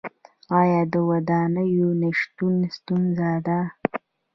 [0.59, 3.59] آیا د ودانیو نشتون ستونزه ده؟